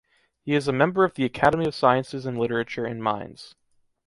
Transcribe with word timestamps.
He 0.41 0.55
is 0.55 0.67
a 0.67 0.73
member 0.73 1.03
of 1.03 1.13
the 1.13 1.25
„Academy 1.25 1.67
of 1.67 1.75
Sciences 1.75 2.25
and 2.25 2.35
Literature“ 2.35 2.87
in 2.87 3.03
Mainz. 3.03 3.53